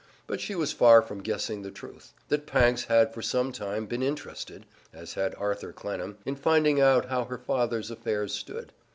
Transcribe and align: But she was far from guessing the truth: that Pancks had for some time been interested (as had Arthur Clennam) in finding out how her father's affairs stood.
But 0.25 0.41
she 0.41 0.55
was 0.55 0.71
far 0.73 1.03
from 1.03 1.21
guessing 1.21 1.61
the 1.61 1.69
truth: 1.69 2.11
that 2.29 2.47
Pancks 2.47 2.85
had 2.85 3.13
for 3.13 3.21
some 3.21 3.51
time 3.51 3.85
been 3.85 4.01
interested 4.01 4.65
(as 4.91 5.13
had 5.13 5.35
Arthur 5.35 5.71
Clennam) 5.71 6.17
in 6.25 6.35
finding 6.35 6.79
out 6.81 7.09
how 7.09 7.25
her 7.25 7.37
father's 7.37 7.91
affairs 7.91 8.33
stood. 8.33 8.73